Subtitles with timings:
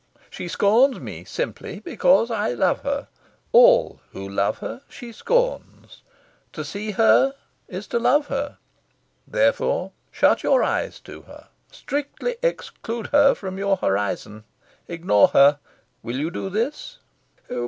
[0.31, 3.07] She scorns me simply because I love her.
[3.51, 6.01] All who love her she scorns.
[6.53, 7.35] To see her
[7.67, 8.57] is to love her.
[9.27, 11.49] Therefore shut your eyes to her.
[11.71, 14.43] Strictly exclude her from your horizon.
[14.87, 15.59] Ignore her.
[16.01, 16.97] Will you do this?"